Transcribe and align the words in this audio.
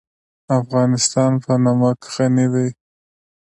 افغانستان 0.59 1.31
په 1.43 1.53
نمک 1.63 1.99
غني 2.13 2.47
دی. 2.53 2.67